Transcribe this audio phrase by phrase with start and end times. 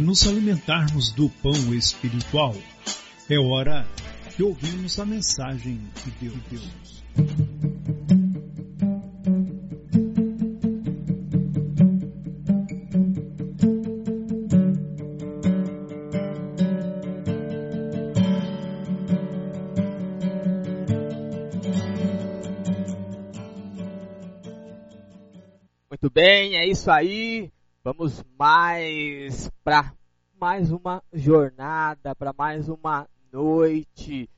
[0.00, 2.56] De nos alimentarmos do pão espiritual.
[3.28, 3.86] É hora
[4.34, 7.04] de ouvirmos a mensagem de Deus.
[25.90, 27.50] Muito bem, é isso aí.
[27.82, 29.94] Vamos mais para
[30.38, 34.28] mais uma jornada, para mais uma noite.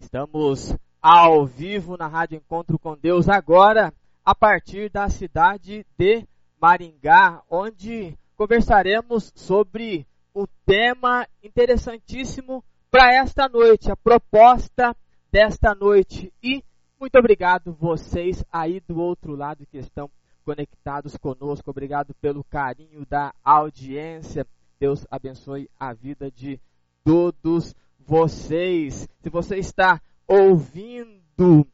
[0.00, 3.94] Estamos ao vivo na Rádio Encontro com Deus agora,
[4.24, 6.26] a partir da cidade de
[6.60, 10.04] Maringá, onde conversaremos sobre
[10.34, 14.92] o tema interessantíssimo para esta noite, a proposta
[15.30, 16.32] desta noite.
[16.42, 16.64] E
[16.98, 20.10] muito obrigado vocês aí do outro lado que estão
[20.48, 21.70] conectados conosco.
[21.70, 24.46] Obrigado pelo carinho da audiência.
[24.80, 26.58] Deus abençoe a vida de
[27.04, 29.06] todos vocês.
[29.20, 31.66] Se você está ouvindo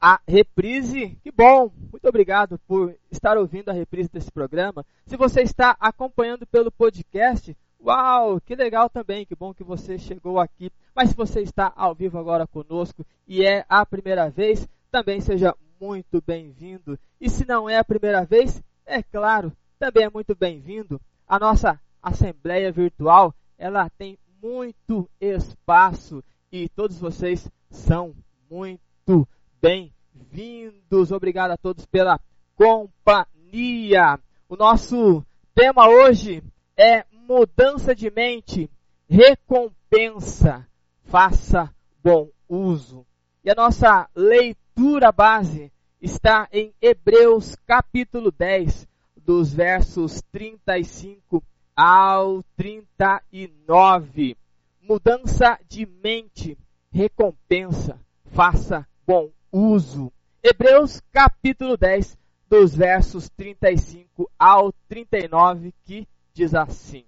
[0.00, 1.70] a reprise, que bom!
[1.92, 4.84] Muito obrigado por estar ouvindo a reprise desse programa.
[5.06, 10.40] Se você está acompanhando pelo podcast, uau, que legal também, que bom que você chegou
[10.40, 10.72] aqui.
[10.92, 15.54] Mas se você está ao vivo agora conosco e é a primeira vez, também seja
[15.80, 16.98] muito bem-vindo.
[17.20, 21.00] E se não é a primeira vez, é claro, também é muito bem-vindo.
[21.26, 28.14] A nossa assembleia virtual, ela tem muito espaço e todos vocês são
[28.50, 29.28] muito
[29.60, 31.12] bem-vindos.
[31.12, 32.20] Obrigado a todos pela
[32.54, 34.18] companhia.
[34.48, 35.24] O nosso
[35.54, 36.42] tema hoje
[36.76, 38.70] é mudança de mente,
[39.08, 40.66] recompensa,
[41.04, 43.04] faça bom uso.
[43.44, 48.86] E a nossa leitura base está em Hebreus capítulo 10,
[49.16, 51.42] dos versos 35
[51.76, 54.36] ao 39.
[54.80, 56.56] Mudança de mente,
[56.90, 60.12] recompensa, faça bom uso.
[60.42, 62.16] Hebreus capítulo 10,
[62.48, 67.04] dos versos 35 ao 39, que diz assim: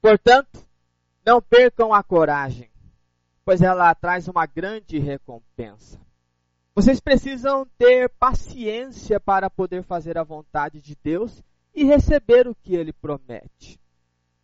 [0.00, 0.66] Portanto,
[1.24, 2.68] não percam a coragem,
[3.44, 5.98] pois ela traz uma grande recompensa.
[6.74, 11.42] Vocês precisam ter paciência para poder fazer a vontade de Deus
[11.74, 13.78] e receber o que ele promete.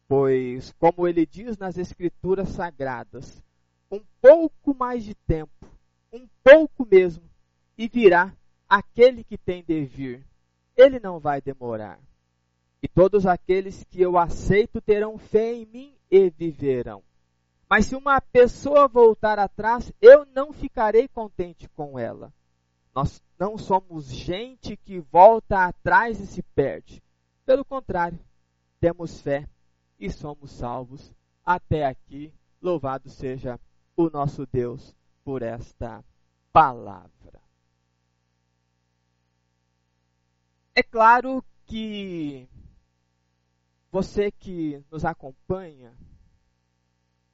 [0.07, 3.43] Pois, como ele diz nas Escrituras Sagradas,
[3.91, 5.67] um pouco mais de tempo,
[6.13, 7.25] um pouco mesmo,
[7.79, 8.35] e virá
[8.69, 10.27] aquele que tem de vir.
[10.77, 11.99] Ele não vai demorar.
[12.83, 17.03] E todos aqueles que eu aceito terão fé em mim e viverão.
[17.69, 22.33] Mas se uma pessoa voltar atrás, eu não ficarei contente com ela.
[22.95, 27.03] Nós não somos gente que volta atrás e se perde.
[27.45, 28.19] Pelo contrário,
[28.81, 29.47] temos fé
[29.99, 31.13] e somos salvos.
[31.45, 33.61] Até aqui, louvado seja
[33.95, 36.03] o nosso Deus por esta
[36.53, 37.11] palavra.
[40.75, 42.49] É claro que
[43.91, 45.93] você que nos acompanha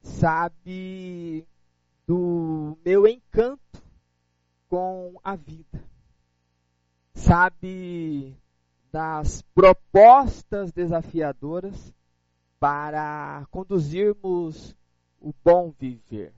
[0.04, 1.48] sabe
[2.06, 3.82] do meu encanto
[4.68, 5.82] com a vida.
[7.14, 8.36] Sabe
[8.92, 11.92] das propostas desafiadoras
[12.60, 14.76] para conduzirmos
[15.20, 16.32] o bom viver.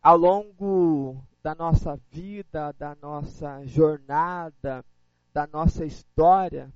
[0.00, 4.84] Ao longo da nossa vida, da nossa jornada,
[5.32, 6.72] da nossa história,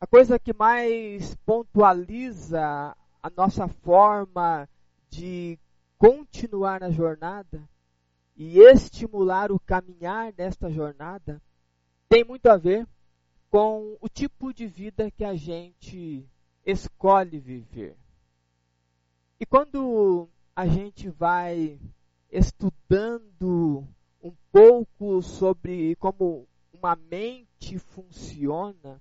[0.00, 4.68] a coisa que mais pontualiza a nossa forma
[5.08, 5.58] de
[5.96, 7.66] continuar na jornada
[8.36, 11.40] e estimular o caminhar nesta jornada
[12.06, 12.86] tem muito a ver
[13.48, 16.28] com o tipo de vida que a gente
[16.66, 17.96] escolhe viver.
[19.40, 21.80] E quando a gente vai
[22.30, 23.88] estudando
[24.22, 29.00] um pouco sobre como uma mente funciona,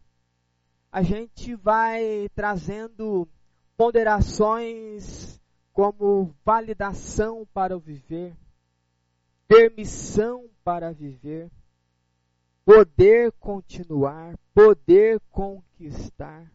[0.89, 3.27] a gente vai trazendo
[3.75, 5.39] ponderações
[5.71, 8.35] como validação para o viver,
[9.47, 11.49] permissão para viver,
[12.63, 16.51] poder continuar, poder conquistar.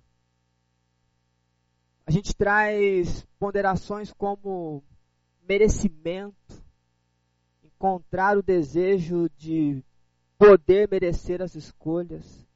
[2.07, 4.83] A gente traz ponderações como
[5.47, 6.65] merecimento,
[7.63, 9.85] encontrar o desejo de
[10.39, 12.47] poder merecer as escolhas.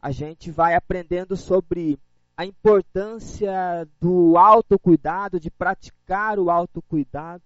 [0.00, 1.98] A gente vai aprendendo sobre
[2.42, 7.44] a importância do autocuidado, de praticar o autocuidado.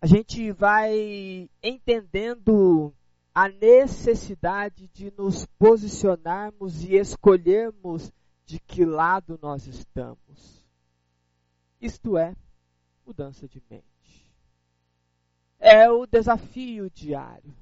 [0.00, 2.94] A gente vai entendendo
[3.34, 8.12] a necessidade de nos posicionarmos e escolhermos
[8.46, 10.64] de que lado nós estamos.
[11.80, 12.36] Isto é
[13.04, 14.32] mudança de mente.
[15.58, 17.52] É o desafio diário.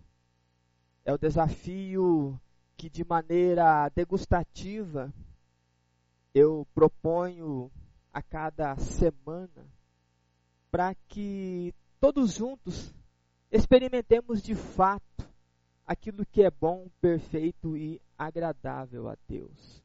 [1.02, 2.38] É o desafio
[2.76, 5.10] que de maneira degustativa
[6.34, 7.70] eu proponho
[8.12, 9.66] a cada semana
[10.70, 12.94] para que todos juntos
[13.50, 15.02] experimentemos de fato
[15.86, 19.82] aquilo que é bom, perfeito e agradável a Deus.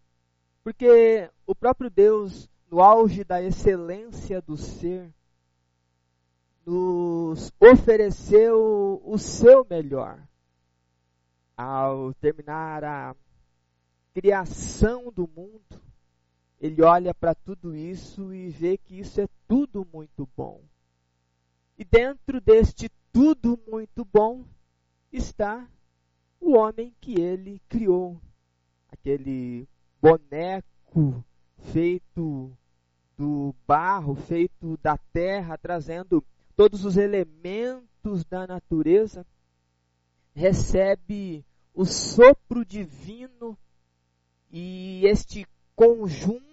[0.63, 5.13] Porque o próprio Deus, no auge da excelência do ser,
[6.65, 10.21] nos ofereceu o seu melhor.
[11.55, 13.15] Ao terminar a
[14.13, 15.81] criação do mundo,
[16.59, 20.63] ele olha para tudo isso e vê que isso é tudo muito bom.
[21.77, 24.43] E dentro deste tudo muito bom
[25.11, 25.69] está
[26.39, 28.19] o homem que ele criou.
[28.89, 29.67] Aquele
[30.01, 31.23] boneco
[31.71, 32.57] feito
[33.15, 36.23] do barro, feito da terra, trazendo
[36.55, 39.25] todos os elementos da natureza,
[40.33, 43.57] recebe o sopro divino
[44.49, 46.46] e este conjunto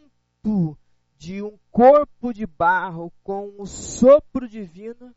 [1.17, 5.15] de um corpo de barro com o sopro divino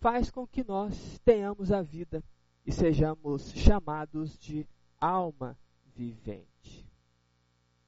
[0.00, 2.22] faz com que nós tenhamos a vida
[2.64, 4.66] e sejamos chamados de
[4.98, 5.58] alma
[5.94, 6.88] vivente.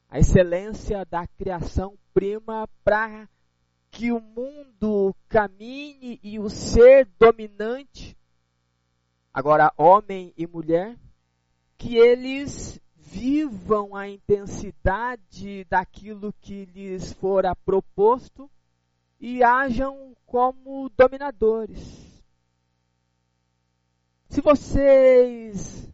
[0.08, 3.28] A excelência da criação prima para
[3.90, 8.16] que o mundo caminhe e o ser dominante,
[9.32, 10.96] agora homem e mulher,
[11.78, 12.78] que eles
[13.16, 18.50] vivam a intensidade daquilo que lhes fora proposto
[19.18, 22.22] e hajam como dominadores.
[24.28, 25.90] Se vocês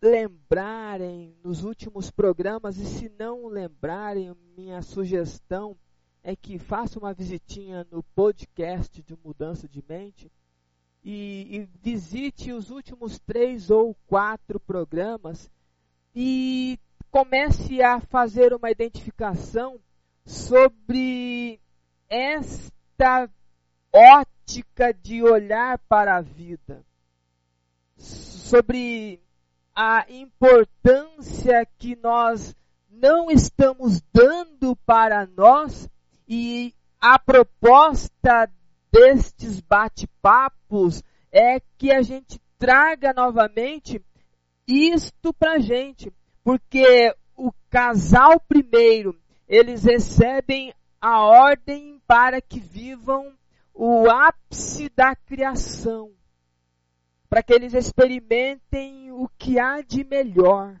[0.00, 5.76] lembrarem nos últimos programas, e se não lembrarem, minha sugestão
[6.22, 10.32] é que faça uma visitinha no podcast de Mudança de Mente
[11.04, 15.50] e, e visite os últimos três ou quatro programas
[16.18, 16.80] e
[17.10, 19.78] comece a fazer uma identificação
[20.24, 21.60] sobre
[22.08, 23.28] esta
[23.92, 26.82] ótica de olhar para a vida,
[27.98, 29.20] sobre
[29.74, 32.56] a importância que nós
[32.88, 35.86] não estamos dando para nós
[36.26, 38.50] e a proposta
[38.90, 44.02] destes bate-papos é que a gente traga novamente
[44.66, 49.18] isto pra gente, porque o casal primeiro,
[49.48, 53.32] eles recebem a ordem para que vivam
[53.72, 56.10] o ápice da criação,
[57.28, 60.80] para que eles experimentem o que há de melhor.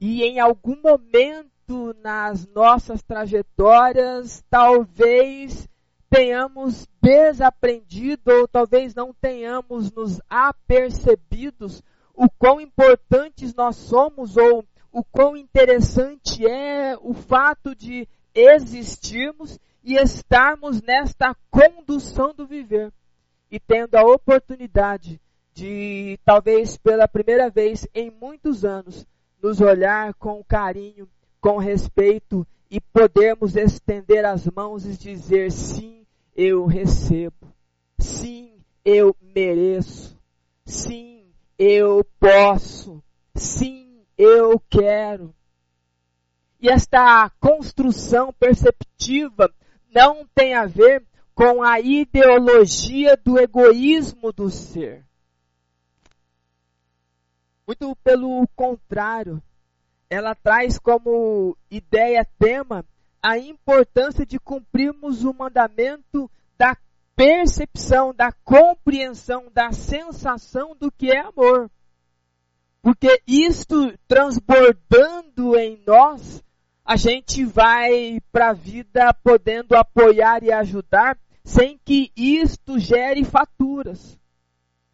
[0.00, 5.68] E em algum momento nas nossas trajetórias, talvez
[6.14, 11.82] tenhamos desaprendido ou talvez não tenhamos nos apercebidos
[12.14, 19.96] o quão importantes nós somos ou o quão interessante é o fato de existirmos e
[19.96, 22.92] estarmos nesta condução do viver.
[23.50, 25.20] E tendo a oportunidade
[25.52, 29.04] de, talvez pela primeira vez em muitos anos,
[29.42, 31.08] nos olhar com carinho,
[31.40, 36.03] com respeito e podermos estender as mãos e dizer: sim,
[36.34, 37.54] eu recebo.
[37.98, 40.18] Sim, eu mereço.
[40.64, 43.02] Sim, eu posso.
[43.34, 45.34] Sim, eu quero.
[46.60, 49.52] E esta construção perceptiva
[49.94, 55.04] não tem a ver com a ideologia do egoísmo do ser.
[57.66, 59.42] Muito pelo contrário,
[60.08, 62.84] ela traz como ideia tema
[63.24, 66.76] a importância de cumprirmos o mandamento da
[67.16, 71.70] percepção, da compreensão, da sensação do que é amor.
[72.82, 76.44] Porque isto transbordando em nós,
[76.84, 84.18] a gente vai para a vida podendo apoiar e ajudar sem que isto gere faturas,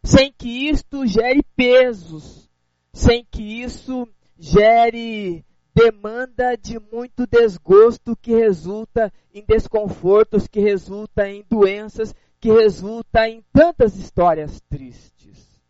[0.05, 2.49] sem que isto gere pesos,
[2.93, 4.07] sem que isso
[4.39, 5.45] gere
[5.81, 13.43] demanda de muito desgosto que resulta em desconfortos, que resulta em doenças, que resulta em
[13.51, 15.63] tantas histórias tristes.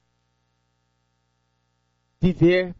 [2.21, 2.75] Viver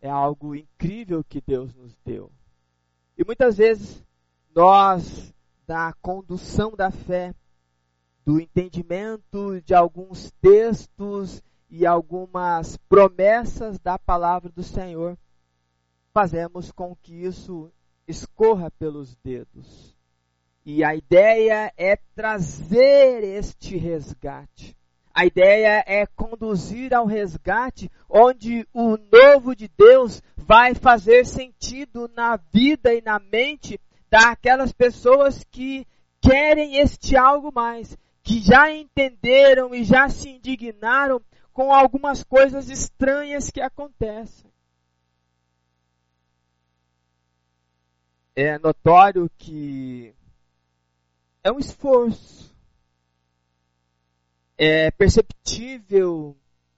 [0.00, 2.32] é algo incrível que Deus nos deu.
[3.16, 4.02] E muitas vezes
[4.54, 5.34] nós,
[5.66, 7.34] da condução da fé,
[8.24, 15.16] do entendimento de alguns textos e algumas promessas da palavra do Senhor,
[16.18, 17.70] fazemos com que isso
[18.04, 19.96] escorra pelos dedos.
[20.66, 24.76] E a ideia é trazer este resgate.
[25.14, 32.34] A ideia é conduzir ao resgate onde o novo de Deus vai fazer sentido na
[32.52, 35.86] vida e na mente daquelas pessoas que
[36.20, 41.22] querem este algo mais, que já entenderam e já se indignaram
[41.52, 44.47] com algumas coisas estranhas que acontecem.
[48.40, 50.14] É notório que
[51.42, 52.56] é um esforço
[54.56, 56.36] é perceptível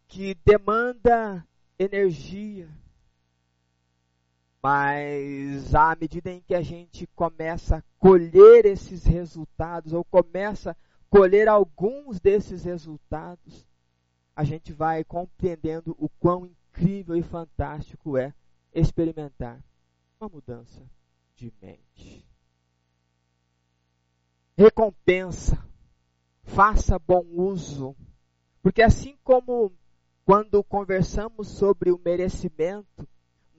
[0.09, 1.47] que demanda
[1.79, 2.67] energia.
[4.63, 10.77] Mas à medida em que a gente começa a colher esses resultados, ou começa a
[11.11, 13.69] colher alguns desses resultados,
[14.35, 18.33] a gente vai compreendendo o quão incrível e fantástico é
[18.73, 19.63] experimentar
[20.19, 20.81] uma mudança
[24.57, 25.71] Recompensa
[26.51, 27.97] faça bom uso.
[28.63, 29.73] Porque assim como
[30.25, 33.09] quando conversamos sobre o merecimento,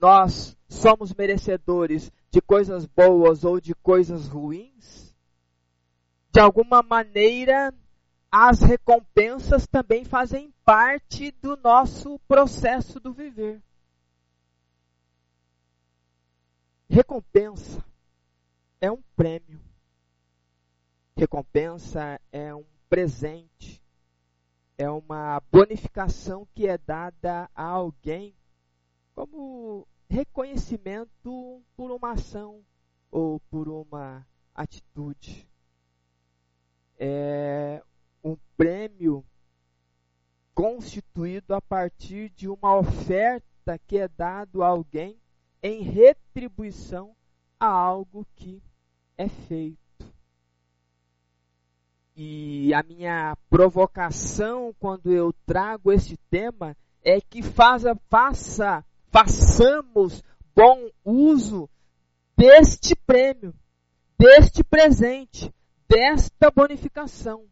[0.00, 5.14] nós somos merecedores de coisas boas ou de coisas ruins,
[6.32, 7.74] de alguma maneira
[8.30, 13.62] as recompensas também fazem parte do nosso processo do viver.
[16.92, 17.82] Recompensa
[18.78, 19.58] é um prêmio.
[21.16, 23.82] Recompensa é um presente,
[24.76, 28.36] é uma bonificação que é dada a alguém
[29.14, 32.62] como reconhecimento por uma ação
[33.10, 35.48] ou por uma atitude.
[36.98, 37.82] É
[38.22, 39.24] um prêmio
[40.54, 45.21] constituído a partir de uma oferta que é dado a alguém
[45.62, 47.14] em retribuição
[47.58, 48.62] a algo que
[49.16, 49.78] é feito.
[52.16, 60.22] E a minha provocação quando eu trago esse tema é que faça, faça, façamos
[60.54, 61.68] bom uso
[62.36, 63.54] deste prêmio,
[64.18, 65.52] deste presente,
[65.88, 67.46] desta bonificação.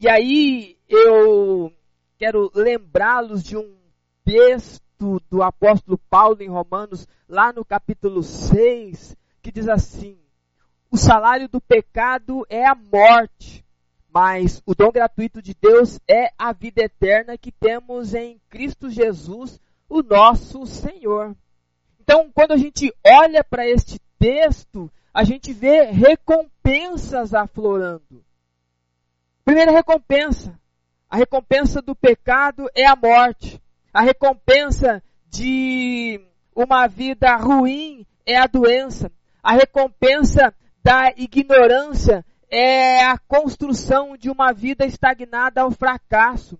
[0.00, 1.72] E aí eu
[2.18, 3.76] quero lembrá-los de um
[4.24, 4.82] texto
[5.30, 10.18] do apóstolo Paulo em Romanos, lá no capítulo 6, que diz assim:
[10.90, 13.64] o salário do pecado é a morte,
[14.12, 19.58] mas o dom gratuito de Deus é a vida eterna que temos em Cristo Jesus,
[19.88, 21.34] o nosso Senhor.
[21.98, 28.24] Então, quando a gente olha para este texto, a gente vê recompensas aflorando.
[29.44, 30.58] Primeira recompensa.
[31.08, 33.62] A recompensa do pecado é a morte.
[33.92, 36.18] A recompensa de
[36.56, 39.12] uma vida ruim é a doença.
[39.42, 46.58] A recompensa da ignorância é a construção de uma vida estagnada ao fracasso.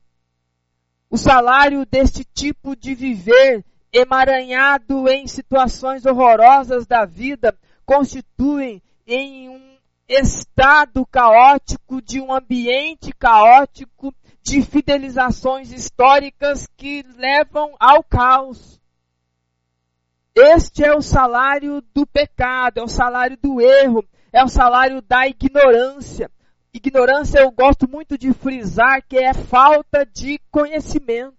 [1.09, 9.77] O salário deste tipo de viver, emaranhado em situações horrorosas da vida, constituem em um
[10.09, 18.81] estado caótico, de um ambiente caótico, de fidelizações históricas que levam ao caos.
[20.35, 25.27] Este é o salário do pecado, é o salário do erro, é o salário da
[25.27, 26.31] ignorância.
[26.73, 31.37] Ignorância eu gosto muito de frisar que é falta de conhecimento.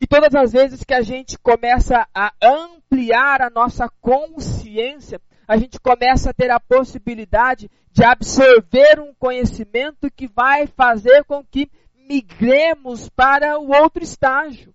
[0.00, 5.80] E todas as vezes que a gente começa a ampliar a nossa consciência, a gente
[5.80, 11.70] começa a ter a possibilidade de absorver um conhecimento que vai fazer com que
[12.06, 14.74] migremos para o outro estágio.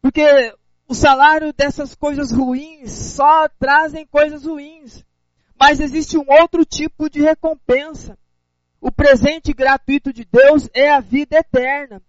[0.00, 0.22] Porque
[0.88, 5.04] o salário dessas coisas ruins só trazem coisas ruins.
[5.60, 8.16] Mas existe um outro tipo de recompensa.
[8.80, 12.00] O presente gratuito de Deus é a vida eterna.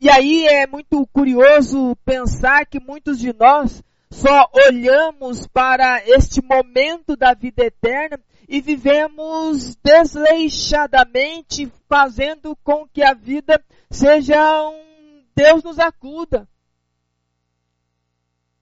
[0.00, 7.16] E aí é muito curioso pensar que muitos de nós só olhamos para este momento
[7.16, 15.78] da vida eterna e vivemos desleixadamente, fazendo com que a vida seja um Deus nos
[15.78, 16.48] acuda.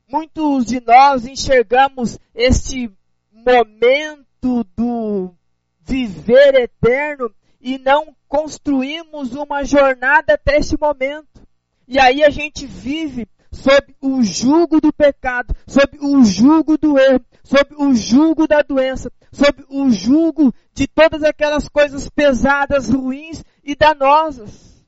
[0.09, 2.91] Muitos de nós enxergamos este
[3.31, 5.35] momento do
[5.81, 11.47] viver eterno e não construímos uma jornada até esse momento.
[11.87, 17.25] E aí a gente vive sob o jugo do pecado, sob o jugo do erro,
[17.45, 23.77] sob o jugo da doença, sob o jugo de todas aquelas coisas pesadas, ruins e
[23.77, 24.85] danosas.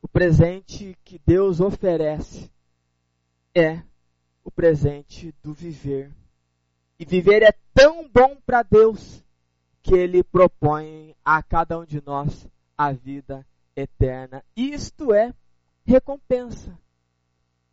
[0.00, 2.50] O presente que Deus oferece
[3.54, 3.82] é
[4.42, 6.10] o presente do viver.
[6.98, 9.22] E viver é tão bom para Deus
[9.82, 14.42] que Ele propõe a cada um de nós a vida eterna.
[14.56, 15.32] Isto é
[15.88, 16.78] recompensa.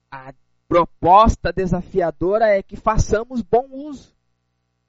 [0.10, 0.34] A
[0.68, 4.16] proposta desafiadora é que façamos bom uso.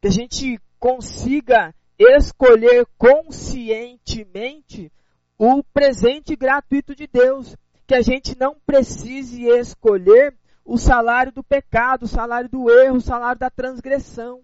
[0.00, 4.92] Que a gente consiga escolher conscientemente
[5.38, 7.56] o presente gratuito de Deus.
[7.86, 10.34] Que a gente não precise escolher
[10.64, 14.42] o salário do pecado, o salário do erro, o salário da transgressão.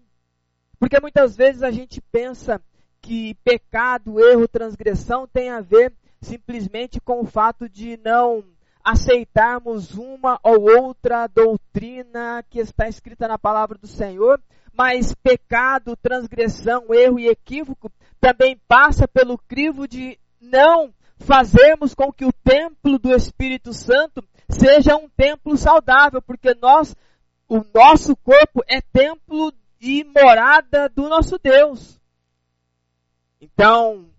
[0.79, 2.61] Porque muitas vezes a gente pensa
[3.01, 8.43] que pecado, erro, transgressão tem a ver simplesmente com o fato de não
[8.83, 14.41] aceitarmos uma ou outra doutrina que está escrita na palavra do Senhor,
[14.73, 22.25] mas pecado, transgressão, erro e equívoco também passa pelo crivo de não fazermos com que
[22.25, 26.95] o templo do Espírito Santo seja um templo saudável, porque nós,
[27.47, 31.99] o nosso corpo é templo e morada do nosso Deus.
[33.39, 34.12] Então,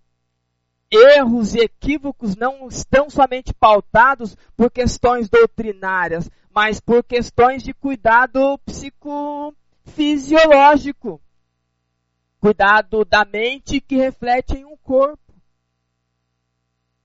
[0.95, 8.59] erros e equívocos não estão somente pautados por questões doutrinárias, mas por questões de cuidado
[8.65, 11.21] psicofisiológico.
[12.41, 15.19] Cuidado da mente que reflete em um corpo.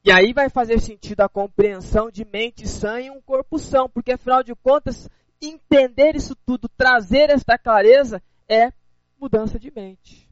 [0.03, 4.13] E aí vai fazer sentido a compreensão de mente sã e um corpo são, porque
[4.13, 5.09] afinal de contas,
[5.41, 8.71] entender isso tudo, trazer esta clareza, é
[9.19, 10.29] mudança de mente.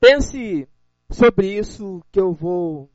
[0.00, 0.68] Pense
[1.10, 2.88] sobre isso que eu vou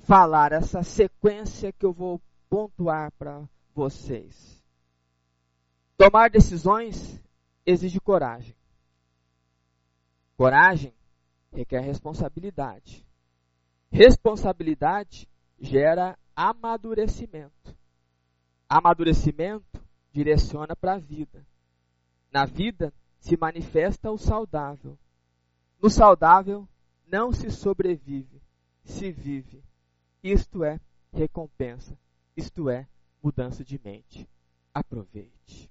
[0.00, 4.62] falar, essa sequência que eu vou pontuar para vocês.
[5.96, 7.22] Tomar decisões
[7.64, 8.54] exige coragem.
[10.36, 10.92] Coragem
[11.52, 13.06] requer responsabilidade.
[13.90, 15.28] Responsabilidade
[15.58, 17.74] gera amadurecimento.
[18.68, 19.80] Amadurecimento
[20.12, 21.46] direciona para a vida.
[22.30, 24.98] Na vida se manifesta o saudável.
[25.80, 26.68] No saudável
[27.06, 28.42] não se sobrevive,
[28.84, 29.62] se vive.
[30.22, 30.80] Isto é
[31.12, 31.96] recompensa,
[32.36, 32.86] isto é
[33.22, 34.28] mudança de mente.
[34.74, 35.70] Aproveite.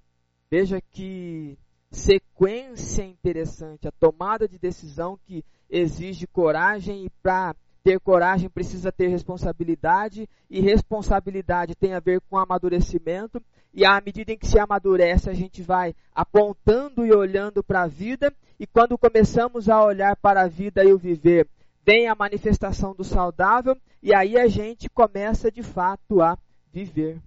[0.50, 1.58] Veja que
[1.90, 9.06] sequência interessante, a tomada de decisão que exige coragem e para ter coragem precisa ter
[9.06, 13.40] responsabilidade, e responsabilidade tem a ver com amadurecimento,
[13.72, 17.86] e à medida em que se amadurece, a gente vai apontando e olhando para a
[17.86, 21.48] vida, e quando começamos a olhar para a vida e o viver,
[21.84, 26.38] vem a manifestação do saudável, e aí a gente começa de fato a
[26.72, 27.20] viver.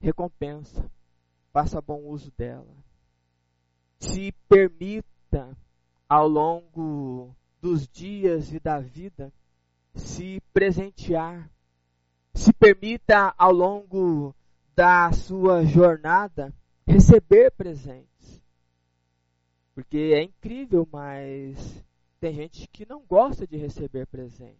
[0.00, 0.88] recompensa.
[1.52, 2.76] Faça bom uso dela.
[3.98, 5.56] Se permita,
[6.08, 9.32] ao longo dos dias e da vida,
[9.94, 11.50] se presentear.
[12.32, 14.34] Se permita, ao longo
[14.76, 16.54] da sua jornada,
[16.86, 18.17] receber presentes.
[19.78, 21.86] Porque é incrível, mas
[22.18, 24.58] tem gente que não gosta de receber presentes.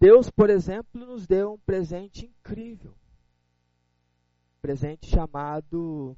[0.00, 2.90] Deus, por exemplo, nos deu um presente incrível.
[2.90, 6.16] Um presente chamado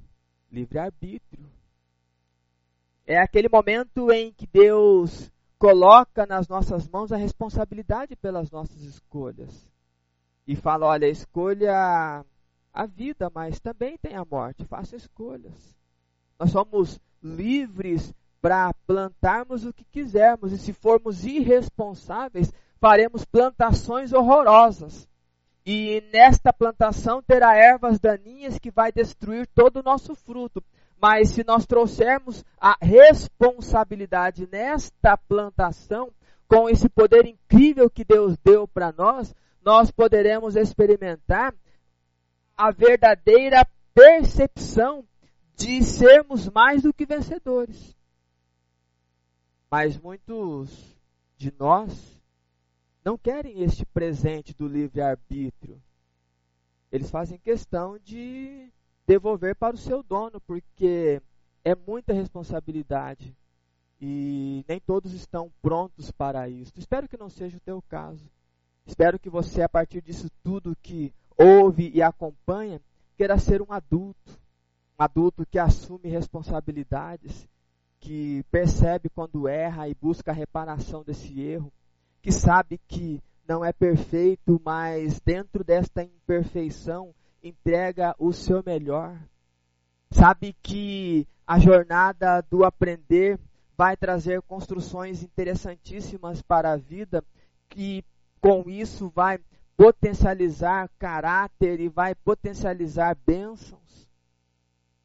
[0.51, 1.47] livre-arbítrio.
[3.05, 9.71] É aquele momento em que Deus coloca nas nossas mãos a responsabilidade pelas nossas escolhas.
[10.47, 12.25] E fala: olha, escolha
[12.73, 15.82] a vida, mas também tem a morte, faça escolhas.
[16.39, 25.09] Nós somos livres para plantarmos o que quisermos, e se formos irresponsáveis, faremos plantações horrorosas.
[25.65, 30.63] E nesta plantação terá ervas daninhas que vai destruir todo o nosso fruto.
[31.01, 36.11] Mas se nós trouxermos a responsabilidade nesta plantação,
[36.49, 41.55] com esse poder incrível que Deus deu para nós, nós poderemos experimentar
[42.57, 45.05] a verdadeira percepção
[45.63, 47.97] de sermos mais do que vencedores.
[49.71, 50.99] Mas muitos
[51.37, 52.21] de nós
[53.05, 55.81] não querem este presente do livre-arbítrio.
[56.91, 58.71] Eles fazem questão de
[59.07, 61.23] devolver para o seu dono, porque
[61.65, 63.35] é muita responsabilidade
[64.01, 66.73] e nem todos estão prontos para isso.
[66.77, 68.29] Espero que não seja o teu caso.
[68.85, 72.81] Espero que você, a partir disso tudo que ouve e acompanha,
[73.17, 74.42] queira ser um adulto.
[75.03, 77.49] Adulto que assume responsabilidades,
[77.99, 81.73] que percebe quando erra e busca a reparação desse erro,
[82.21, 89.19] que sabe que não é perfeito, mas dentro desta imperfeição entrega o seu melhor.
[90.11, 93.39] Sabe que a jornada do aprender
[93.77, 97.25] vai trazer construções interessantíssimas para a vida,
[97.69, 98.05] que
[98.41, 99.41] com isso vai
[99.77, 103.82] potencializar caráter e vai potencializar bênçãos.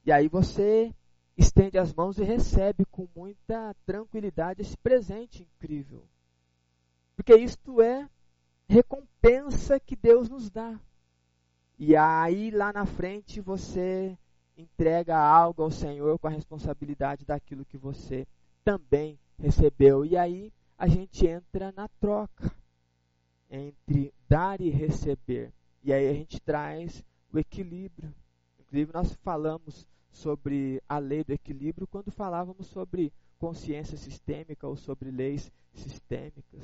[0.08, 0.96] E aí você
[1.38, 6.02] estende as mãos e recebe com muita tranquilidade esse presente incrível.
[7.14, 8.10] Porque isto é
[8.70, 10.80] recompensa que Deus nos dá.
[11.78, 14.18] E aí lá na frente você
[14.56, 18.26] entrega algo ao Senhor com a responsabilidade daquilo que você
[18.64, 20.06] também recebeu.
[20.06, 22.50] E aí a gente entra na troca
[23.50, 25.52] entre dar e receber.
[25.84, 28.16] E aí a gente traz o equilíbrio.
[28.58, 29.86] Inclusive nós falamos
[30.18, 36.64] sobre a lei do equilíbrio quando falávamos sobre consciência sistêmica ou sobre leis sistêmicas.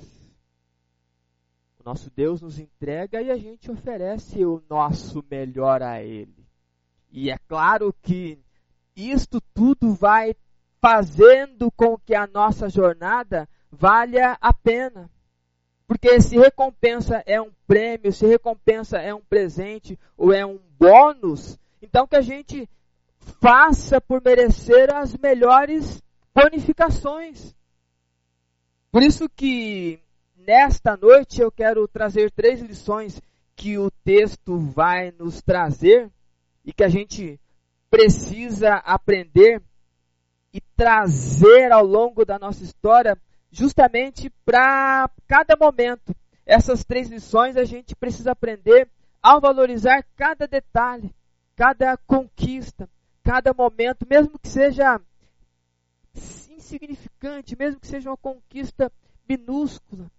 [1.79, 6.45] O nosso Deus nos entrega e a gente oferece o nosso melhor a Ele.
[7.11, 8.39] E é claro que
[8.95, 10.35] isto tudo vai
[10.81, 15.09] fazendo com que a nossa jornada valha a pena.
[15.85, 21.59] Porque se recompensa é um prêmio, se recompensa é um presente ou é um bônus,
[21.81, 22.67] então que a gente
[23.41, 26.01] faça por merecer as melhores
[26.33, 27.53] bonificações.
[28.91, 29.99] Por isso que
[30.35, 33.21] nesta noite eu quero trazer três lições
[33.55, 36.09] que o texto vai nos trazer
[36.65, 37.39] e que a gente
[37.89, 39.61] precisa aprender
[40.53, 43.17] e trazer ao longo da nossa história,
[43.51, 46.15] justamente para cada momento.
[46.45, 48.87] Essas três lições a gente precisa aprender
[49.21, 51.13] ao valorizar cada detalhe,
[51.55, 52.89] cada conquista,
[53.23, 54.99] cada momento, mesmo que seja
[56.49, 58.91] insignificante, mesmo que seja uma conquista
[59.27, 60.11] minúscula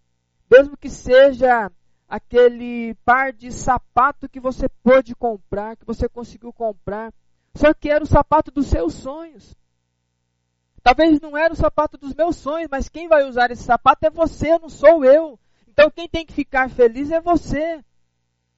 [0.50, 1.70] mesmo que seja
[2.08, 7.12] aquele par de sapato que você pôde comprar, que você conseguiu comprar,
[7.54, 9.54] só que era o sapato dos seus sonhos.
[10.82, 14.10] Talvez não era o sapato dos meus sonhos, mas quem vai usar esse sapato é
[14.10, 15.38] você, não sou eu.
[15.66, 17.82] Então quem tem que ficar feliz é você.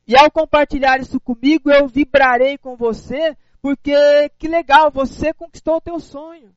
[0.06, 5.81] E ao compartilhar isso comigo, eu vibrarei com você, porque que legal, você conquistou o
[5.81, 6.55] teu sonho.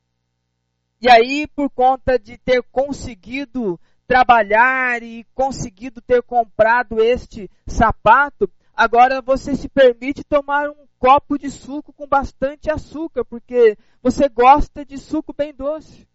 [1.02, 9.24] E aí, por conta de ter conseguido trabalhar e conseguido ter comprado este sapato, agora
[9.24, 15.00] você se permite tomar um copo de suco com bastante açúcar, porque você gosta de
[15.00, 16.08] suco bem doce.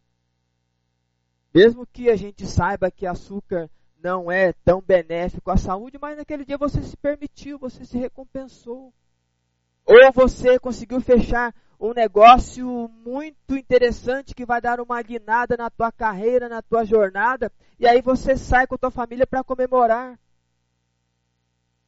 [1.52, 3.68] Mesmo que a gente saiba que açúcar
[4.00, 8.94] não é tão benéfico à saúde, mas naquele dia você se permitiu, você se recompensou.
[9.87, 15.92] Ou você conseguiu fechar um negócio muito interessante que vai dar uma guinada na tua
[15.92, 20.18] carreira, na tua jornada, e aí você sai com a tua família para comemorar.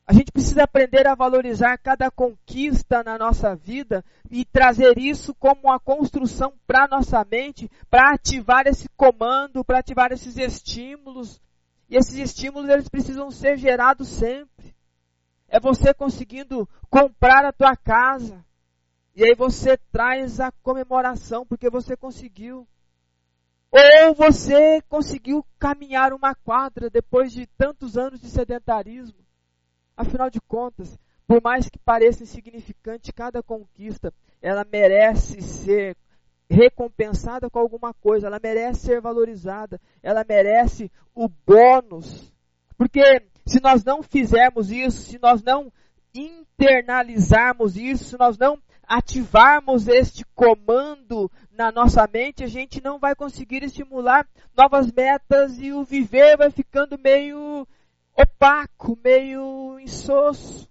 [0.06, 5.62] A gente precisa aprender a valorizar cada conquista na nossa vida e trazer isso como
[5.64, 11.40] uma construção para nossa mente, para ativar esse comando, para ativar esses estímulos.
[11.88, 14.75] E esses estímulos eles precisam ser gerados sempre.
[15.48, 18.44] É você conseguindo comprar a tua casa.
[19.14, 22.66] E aí você traz a comemoração porque você conseguiu.
[23.70, 29.18] Ou você conseguiu caminhar uma quadra depois de tantos anos de sedentarismo.
[29.96, 35.96] Afinal de contas, por mais que pareça insignificante, cada conquista, ela merece ser
[36.48, 42.32] recompensada com alguma coisa, ela merece ser valorizada, ela merece o bônus.
[42.76, 43.00] Porque
[43.46, 45.72] se nós não fizermos isso, se nós não
[46.12, 53.14] internalizarmos isso, se nós não ativarmos este comando na nossa mente, a gente não vai
[53.14, 57.66] conseguir estimular novas metas e o viver vai ficando meio
[58.14, 60.68] opaco, meio insosso.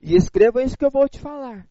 [0.00, 1.66] E escreva isso que eu vou te falar.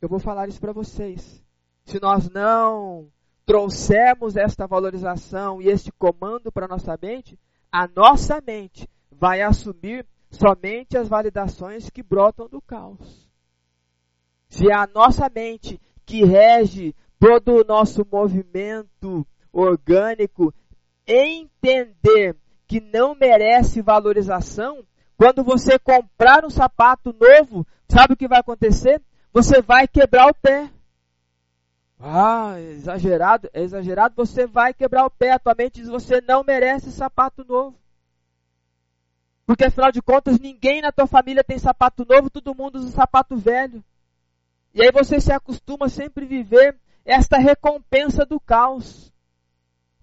[0.00, 1.42] Eu vou falar isso para vocês.
[1.84, 3.10] Se nós não
[3.44, 7.38] trouxermos esta valorização e este comando para nossa mente,
[7.72, 13.28] a nossa mente vai assumir somente as validações que brotam do caos.
[14.48, 20.52] Se é a nossa mente que rege todo o nosso movimento orgânico
[21.06, 24.84] entender que não merece valorização,
[25.16, 29.02] quando você comprar um sapato novo, sabe o que vai acontecer?
[29.32, 30.70] Você vai quebrar o pé.
[32.02, 35.32] Ah, exagerado, é exagerado, você vai quebrar o pé.
[35.32, 37.78] A tua mente diz, você não merece sapato novo.
[39.44, 43.36] Porque afinal de contas, ninguém na tua família tem sapato novo, todo mundo usa sapato
[43.36, 43.84] velho.
[44.72, 49.12] E aí você se acostuma a sempre viver esta recompensa do caos.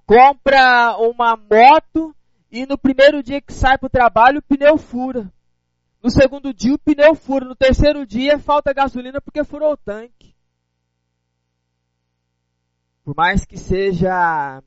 [0.05, 2.15] Compra uma moto
[2.51, 5.31] e no primeiro dia que sai para o trabalho o pneu fura.
[6.03, 7.45] No segundo dia o pneu fura.
[7.45, 10.36] No terceiro dia falta gasolina porque furou o tanque.
[13.07, 14.61] Por mais que seja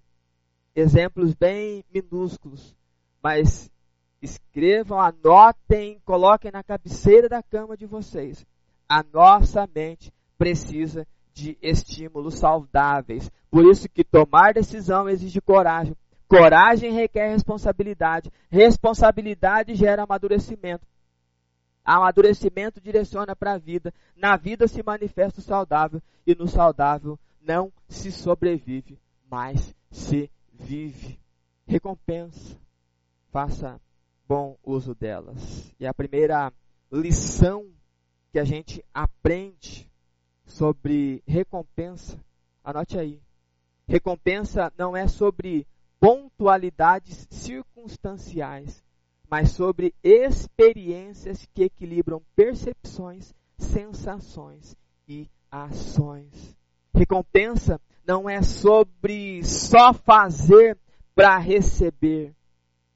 [0.74, 2.74] exemplos bem minúsculos,
[3.22, 3.70] mas
[4.22, 8.46] escrevam, anotem, coloquem na cabeceira da cama de vocês.
[8.88, 13.30] A nossa mente precisa de estímulos saudáveis.
[13.50, 15.94] Por isso que tomar decisão exige coragem.
[16.26, 18.32] Coragem requer responsabilidade.
[18.50, 20.86] Responsabilidade gera amadurecimento.
[21.84, 23.92] Amadurecimento direciona para a vida.
[24.16, 28.98] Na vida se manifesta o saudável e no saudável não se sobrevive,
[29.30, 31.18] mas se vive.
[31.66, 32.58] Recompensa.
[33.30, 33.80] Faça
[34.28, 35.74] bom uso delas.
[35.78, 36.52] E a primeira
[36.92, 37.68] lição
[38.32, 39.90] que a gente aprende
[40.44, 42.18] sobre recompensa,
[42.62, 43.22] anote aí.
[43.86, 45.66] Recompensa não é sobre
[45.98, 48.82] pontualidades circunstanciais,
[49.28, 54.76] mas sobre experiências que equilibram percepções, sensações
[55.06, 56.59] e ações.
[56.94, 60.76] Recompensa não é sobre só fazer
[61.14, 62.34] para receber,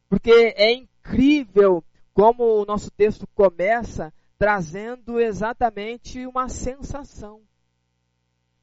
[0.09, 7.40] porque é incrível como o nosso texto começa trazendo exatamente uma sensação.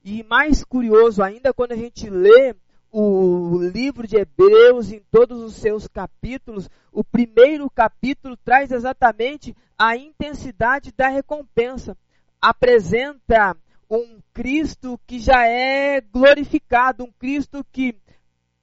[0.04, 2.56] E mais curioso ainda quando a gente lê
[2.92, 9.96] o livro de Hebreus, em todos os seus capítulos, o primeiro capítulo traz exatamente a
[9.96, 11.98] intensidade da recompensa.
[12.42, 13.56] Apresenta
[13.98, 17.94] um Cristo que já é glorificado, um Cristo que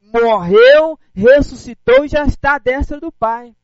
[0.01, 3.55] morreu, ressuscitou e já está à destra do Pai.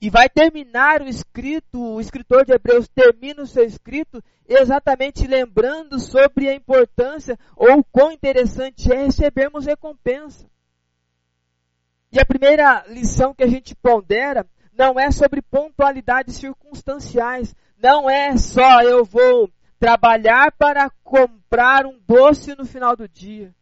[0.00, 5.98] E vai terminar o escrito, o escritor de Hebreus termina o seu escrito exatamente lembrando
[5.98, 10.46] sobre a importância ou quão interessante é recebermos recompensa.
[12.12, 18.36] E a primeira lição que a gente pondera não é sobre pontualidades circunstanciais, não é
[18.36, 19.50] só eu vou
[19.84, 23.54] trabalhar para comprar um doce no final do dia.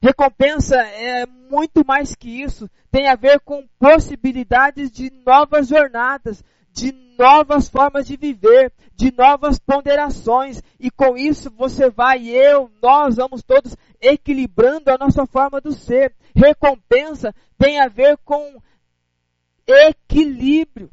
[0.00, 2.70] Recompensa é muito mais que isso.
[2.90, 9.58] Tem a ver com possibilidades de novas jornadas, de novas formas de viver, de novas
[9.58, 10.62] ponderações.
[10.80, 16.14] E com isso você vai, eu, nós vamos todos equilibrando a nossa forma do ser.
[16.34, 18.58] Recompensa tem a ver com
[19.66, 20.90] equilíbrio.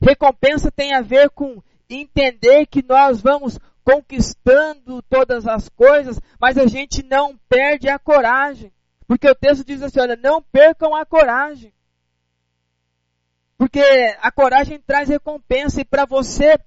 [0.00, 6.66] Recompensa tem a ver com entender que nós vamos conquistando todas as coisas, mas a
[6.66, 8.72] gente não perde a coragem.
[9.06, 11.72] Porque o texto diz assim: olha, não percam a coragem.
[13.56, 13.80] Porque
[14.20, 16.58] a coragem traz recompensa, e para você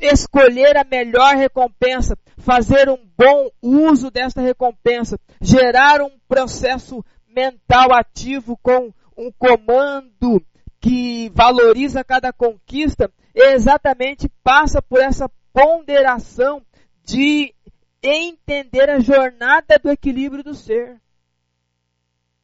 [0.00, 8.56] escolher a melhor recompensa, fazer um bom uso desta recompensa, gerar um processo mental ativo
[8.62, 10.42] com um comando
[10.80, 13.10] que valoriza cada conquista
[13.42, 16.64] exatamente passa por essa ponderação
[17.04, 17.54] de
[18.02, 21.00] entender a jornada do equilíbrio do ser.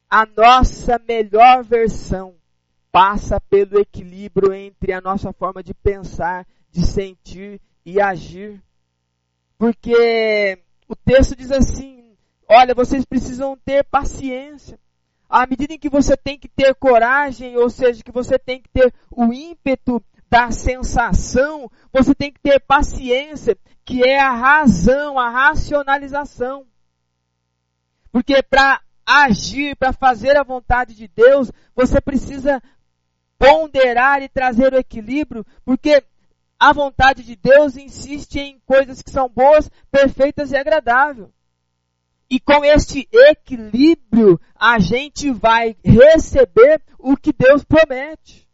[0.09, 2.35] A nossa melhor versão
[2.93, 8.63] passa pelo equilíbrio entre a nossa forma de pensar, de sentir e agir.
[9.59, 12.17] Porque o texto diz assim:
[12.49, 14.79] olha, vocês precisam ter paciência.
[15.29, 18.69] À medida em que você tem que ter coragem, ou seja, que você tem que
[18.69, 25.31] ter o ímpeto da sensação, você tem que ter paciência, que é a razão, a
[25.31, 26.67] racionalização.
[28.11, 32.61] Porque para agir, para fazer a vontade de Deus, você precisa
[33.39, 36.03] ponderar e trazer o equilíbrio, porque
[36.59, 41.29] a vontade de Deus insiste em coisas que são boas, perfeitas e agradáveis.
[42.29, 48.46] E com este equilíbrio, a gente vai receber o que Deus promete.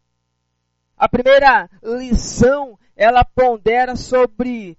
[1.03, 4.77] A primeira lição, ela pondera sobre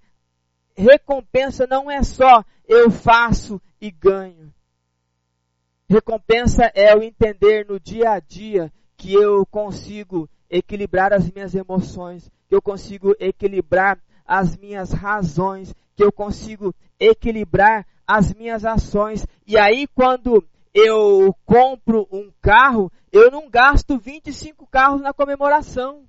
[0.75, 4.51] recompensa não é só eu faço e ganho.
[5.87, 12.27] Recompensa é o entender no dia a dia que eu consigo equilibrar as minhas emoções,
[12.49, 19.27] que eu consigo equilibrar as minhas razões, que eu consigo equilibrar as minhas ações.
[19.45, 26.03] E aí quando eu compro um carro, eu não gasto 25 carros na comemoração.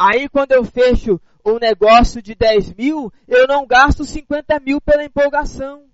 [0.00, 5.04] Aí quando eu fecho um negócio de 10 mil, eu não gasto 50 mil pela
[5.04, 5.84] empolgação.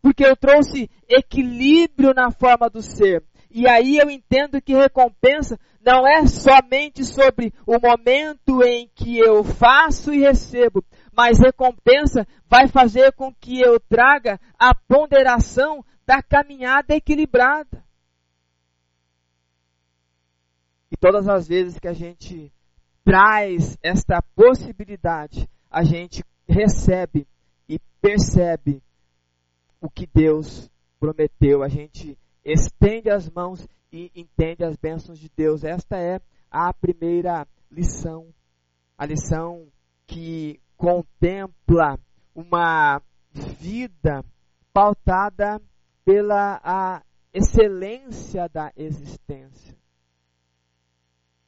[0.00, 3.22] Porque eu trouxe equilíbrio na forma do ser.
[3.50, 9.44] E aí eu entendo que recompensa não é somente sobre o momento em que eu
[9.44, 16.94] faço e recebo, mas recompensa vai fazer com que eu traga a ponderação da caminhada
[16.94, 17.84] equilibrada.
[20.90, 22.50] E todas as vezes que a gente
[23.06, 27.24] traz esta possibilidade, a gente recebe
[27.68, 28.82] e percebe
[29.80, 35.62] o que Deus prometeu, a gente estende as mãos e entende as bênçãos de Deus.
[35.62, 38.26] Esta é a primeira lição,
[38.98, 39.68] a lição
[40.04, 42.00] que contempla
[42.34, 43.00] uma
[43.32, 44.24] vida
[44.72, 45.62] pautada
[46.04, 49.76] pela a excelência da existência.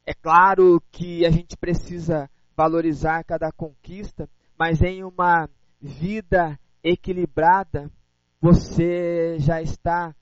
[0.09, 4.27] É claro que a gente precisa valorizar cada conquista,
[4.59, 5.47] mas em uma
[5.79, 7.90] vida equilibrada,
[8.40, 10.16] você já está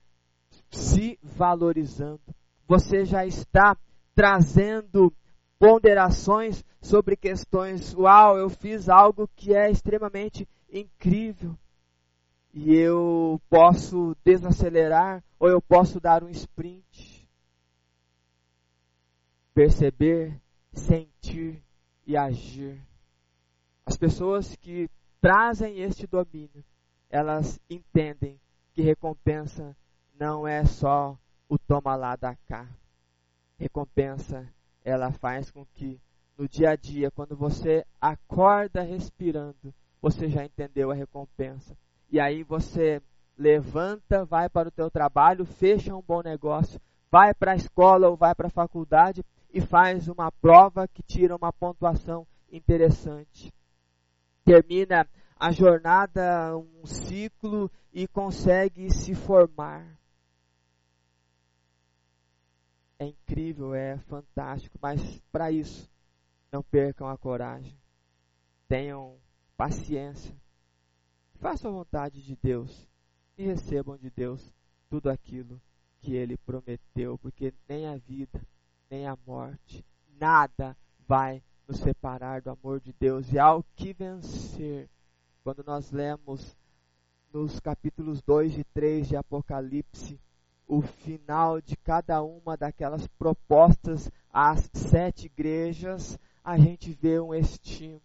[0.73, 2.35] se valorizando,
[2.67, 3.77] você já está
[4.13, 5.15] trazendo
[5.57, 7.95] ponderações sobre questões.
[7.95, 11.57] Uau, eu fiz algo que é extremamente incrível.
[12.53, 17.16] E eu posso desacelerar ou eu posso dar um sprint
[19.57, 20.39] perceber,
[20.71, 21.65] sentir
[22.07, 22.79] e agir.
[23.87, 26.63] As pessoas que trazem este domínio,
[27.09, 28.39] elas entendem
[28.75, 29.75] que recompensa
[30.21, 32.69] não é só o toma lá da cá.
[33.59, 34.47] Recompensa,
[34.85, 35.99] ela faz com que
[36.37, 41.75] no dia a dia, quando você acorda respirando, você já entendeu a recompensa.
[42.11, 43.01] E aí você
[43.39, 46.79] levanta, vai para o teu trabalho, fecha um bom negócio,
[47.11, 49.25] vai para a escola ou vai para a faculdade
[49.57, 53.51] e faz uma prova que tira uma pontuação interessante.
[54.45, 59.99] Termina a jornada, um ciclo e consegue se formar.
[62.99, 65.91] É incrível, é fantástico, mas para isso,
[66.53, 67.81] não percam a coragem.
[68.69, 69.19] Tenham
[69.57, 70.37] paciência.
[71.37, 72.87] Façam a vontade de Deus
[73.39, 74.53] e recebam de Deus
[74.91, 75.59] tudo aquilo
[76.03, 78.39] que Ele prometeu, porque nem a vida,
[78.91, 79.85] nem a morte.
[80.19, 80.77] Nada
[81.07, 83.33] vai nos separar do amor de Deus.
[83.33, 84.89] E ao que vencer,
[85.43, 86.57] quando nós lemos
[87.33, 90.21] nos capítulos 2 e 3 de Apocalipse,
[90.67, 98.01] o final de cada uma daquelas propostas às sete igrejas, a gente vê um estímulo.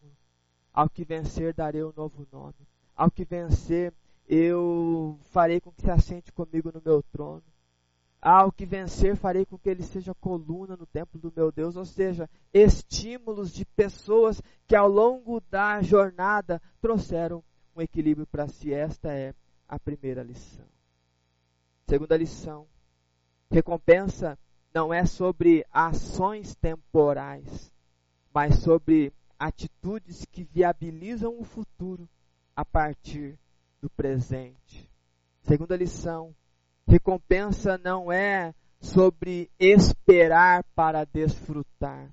[0.73, 2.67] Ao que vencer, darei um novo nome.
[2.95, 3.93] Ao que vencer,
[4.27, 7.43] eu farei com que se assente comigo no meu trono.
[8.21, 11.85] Ao que vencer, farei com que ele seja coluna no templo do meu Deus, ou
[11.85, 17.43] seja, estímulos de pessoas que ao longo da jornada trouxeram
[17.75, 18.71] um equilíbrio para si.
[18.71, 19.33] Esta é
[19.67, 20.67] a primeira lição.
[21.87, 22.67] Segunda lição:
[23.49, 24.37] recompensa
[24.71, 27.71] não é sobre ações temporais,
[28.31, 32.07] mas sobre atitudes que viabilizam o futuro
[32.55, 33.39] a partir
[33.81, 34.87] do presente.
[35.41, 36.35] Segunda lição:
[36.91, 42.09] Recompensa não é sobre esperar para desfrutar.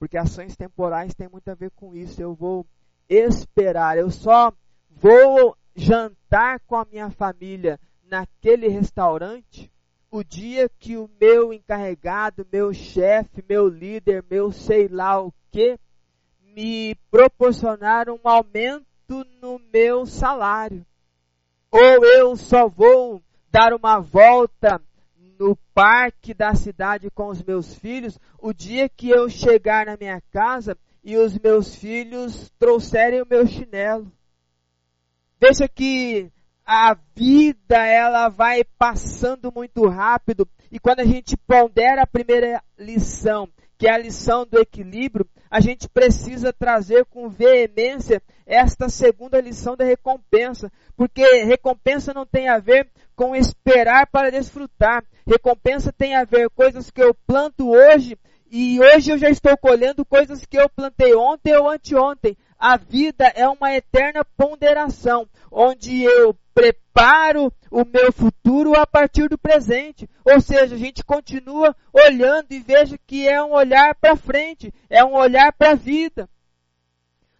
[0.00, 2.20] Porque ações temporais têm muito a ver com isso.
[2.20, 2.66] Eu vou
[3.08, 4.52] esperar, eu só
[4.90, 9.70] vou jantar com a minha família naquele restaurante
[10.10, 15.78] o dia que o meu encarregado, meu chefe, meu líder, meu sei lá o que,
[16.40, 20.84] me proporcionar um aumento no meu salário.
[21.70, 23.22] Ou eu só vou
[23.56, 24.78] dar uma volta
[25.38, 30.20] no parque da cidade com os meus filhos o dia que eu chegar na minha
[30.30, 34.12] casa e os meus filhos trouxerem o meu chinelo.
[35.40, 36.30] Veja que
[36.66, 43.48] a vida ela vai passando muito rápido e quando a gente pondera a primeira lição,
[43.78, 49.76] que é a lição do equilíbrio, a gente precisa trazer com veemência esta segunda lição
[49.76, 55.04] da recompensa, porque recompensa não tem a ver com esperar para desfrutar.
[55.26, 58.18] Recompensa tem a ver coisas que eu planto hoje
[58.50, 62.36] e hoje eu já estou colhendo coisas que eu plantei ontem ou anteontem.
[62.58, 69.36] A vida é uma eterna ponderação, onde eu preparo o meu futuro a partir do
[69.36, 70.08] presente.
[70.24, 75.04] Ou seja, a gente continua olhando e veja que é um olhar para frente, é
[75.04, 76.28] um olhar para a vida.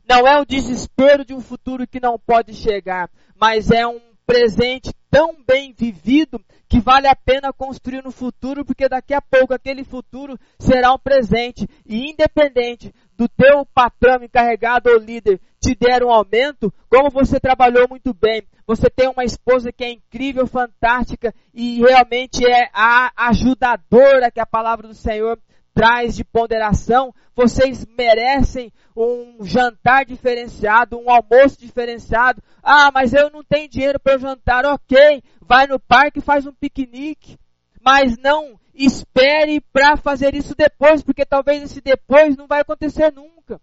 [0.07, 4.93] Não é o desespero de um futuro que não pode chegar, mas é um presente
[5.11, 9.85] tão bem vivido que vale a pena construir no futuro, porque daqui a pouco aquele
[9.85, 11.67] futuro será um presente.
[11.87, 17.89] E independente do teu patrão encarregado ou líder te der um aumento, como você trabalhou
[17.89, 24.31] muito bem, você tem uma esposa que é incrível, fantástica e realmente é a ajudadora
[24.31, 25.39] que a palavra do Senhor
[25.77, 32.43] traz de ponderação, vocês merecem um jantar diferenciado, um almoço diferenciado.
[32.63, 34.65] Ah, mas eu não tenho dinheiro para jantar.
[34.65, 37.39] Ok, vai no parque e faz um piquenique.
[37.85, 43.61] Mas não espere para fazer isso depois, porque talvez esse depois não vai acontecer nunca.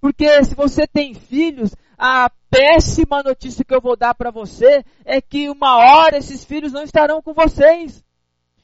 [0.00, 5.20] Porque se você tem filhos, a péssima notícia que eu vou dar para você é
[5.20, 8.04] que uma hora esses filhos não estarão com vocês.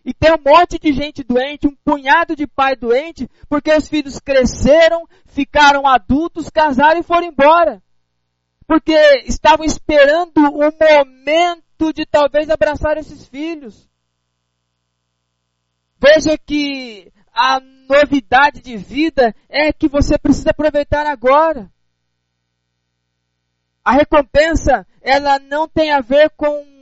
[0.05, 4.19] E tem um monte de gente doente, um punhado de pai doente, porque os filhos
[4.19, 7.83] cresceram, ficaram adultos, casaram e foram embora.
[8.67, 8.95] Porque
[9.27, 13.89] estavam esperando o momento de talvez abraçar esses filhos.
[15.99, 21.73] Veja que a novidade de vida é que você precisa aproveitar agora.
[23.83, 26.75] A recompensa, ela não tem a ver com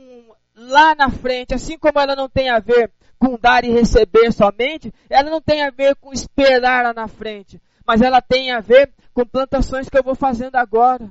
[0.55, 2.91] lá na frente, assim como ela não tem a ver
[3.23, 7.61] com dar e receber somente, ela não tem a ver com esperar lá na frente,
[7.87, 11.09] mas ela tem a ver com plantações que eu vou fazendo agora.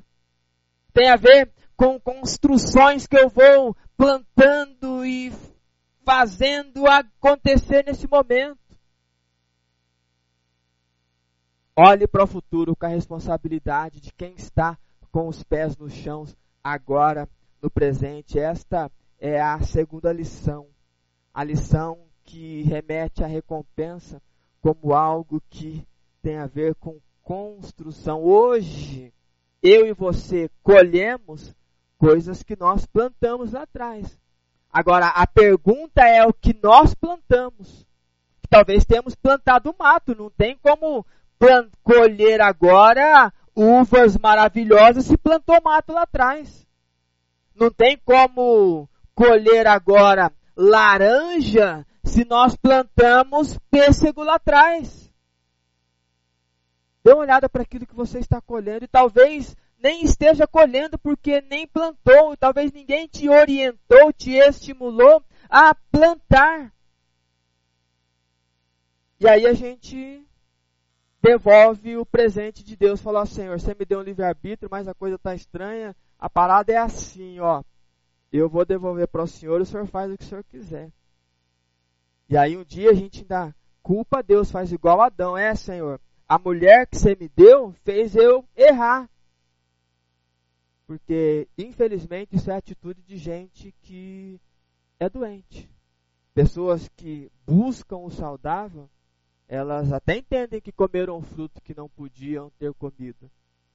[0.92, 5.32] Tem a ver com construções que eu vou plantando e
[6.04, 8.58] fazendo acontecer nesse momento.
[11.74, 14.76] Olhe para o futuro com a responsabilidade de quem está
[15.10, 16.26] com os pés no chão
[16.62, 17.26] agora,
[17.62, 18.38] no presente.
[18.38, 20.71] Esta é a segunda lição
[21.32, 24.20] a lição que remete à recompensa
[24.60, 25.86] como algo que
[26.20, 28.22] tem a ver com construção.
[28.22, 29.12] Hoje,
[29.62, 31.54] eu e você colhemos
[31.98, 34.18] coisas que nós plantamos lá atrás.
[34.72, 37.86] Agora, a pergunta é o que nós plantamos.
[38.48, 41.04] Talvez tenhamos plantado mato, não tem como
[41.82, 46.66] colher agora uvas maravilhosas se plantou mato lá atrás.
[47.54, 55.10] Não tem como colher agora laranja se nós plantamos pêssego lá atrás.
[57.04, 61.40] Dê uma olhada para aquilo que você está colhendo e talvez nem esteja colhendo porque
[61.42, 66.72] nem plantou, talvez ninguém te orientou, te estimulou a plantar.
[69.18, 70.24] E aí a gente
[71.20, 75.16] devolve o presente de Deus, fala, Senhor, você me deu um livre-arbítrio, mas a coisa
[75.16, 77.62] está estranha, a parada é assim, ó
[78.38, 80.90] eu vou devolver para o Senhor o Senhor faz o que o Senhor quiser.
[82.28, 86.38] E aí um dia a gente ainda culpa Deus, faz igual Adão, é Senhor, a
[86.38, 89.08] mulher que você me deu fez eu errar.
[90.86, 94.40] Porque, infelizmente, isso é atitude de gente que
[94.98, 95.70] é doente.
[96.34, 98.88] Pessoas que buscam o saudável,
[99.48, 103.30] elas até entendem que comeram um fruto que não podiam ter comido.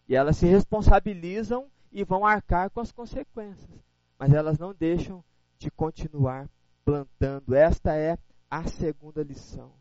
[0.07, 3.86] E elas se responsabilizam e vão arcar com as consequências
[4.17, 5.23] mas elas não deixam
[5.57, 6.49] de continuar
[6.83, 7.53] plantando.
[7.53, 8.17] Esta é
[8.49, 9.73] a segunda lição.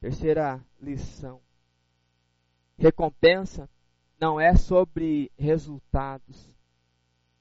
[0.00, 1.40] Terceira lição.
[2.76, 3.68] Recompensa
[4.20, 6.52] não é sobre resultados,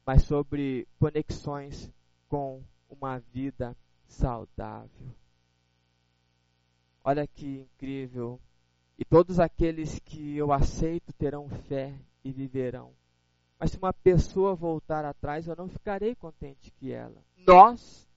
[0.05, 1.91] mas sobre conexões
[2.27, 3.75] com uma vida
[4.07, 5.15] saudável.
[7.03, 8.39] olha que incrível.
[8.97, 12.93] E todos aqueles que eu aceito terão fé e viverão.
[13.61, 17.23] Mas se uma pessoa voltar atrás, eu não ficarei contente que ela.
[17.47, 18.09] Nós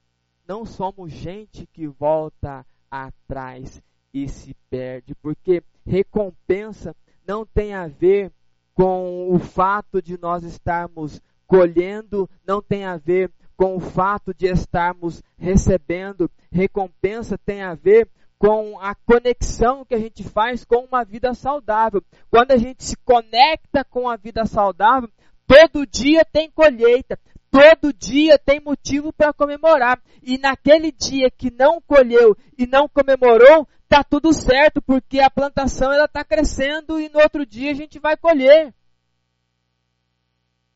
[0.49, 3.83] não somos gente que volta atrás
[4.15, 8.33] e se perde, porque recompensa não tem a ver
[8.73, 14.47] com o fato de nós estarmos colhendo, não tem a ver com o fato de
[14.47, 16.31] estarmos recebendo.
[16.51, 22.03] Recompensa tem a ver com a conexão que a gente faz com uma vida saudável.
[22.31, 25.11] Quando a gente se conecta com a vida saudável,
[25.47, 27.19] todo dia tem colheita,
[27.51, 30.01] todo dia tem motivo para comemorar.
[30.23, 35.93] E naquele dia que não colheu e não comemorou, tá tudo certo, porque a plantação
[35.93, 38.75] ela está crescendo e no outro dia a gente vai colher.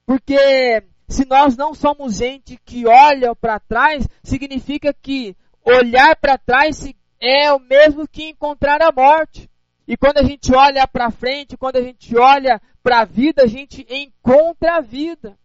[0.06, 6.88] Porque se nós não somos gente que olha para trás, significa que olhar para trás
[7.20, 9.50] é o mesmo que encontrar a morte.
[9.86, 13.47] E quando a gente olha para frente, quando a gente olha para a vida, a
[13.47, 15.39] gente encontra a vida.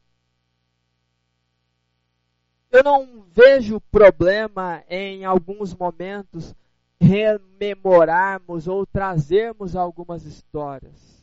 [2.71, 6.55] Eu não vejo problema em alguns momentos
[7.01, 11.21] rememorarmos ou trazermos algumas histórias.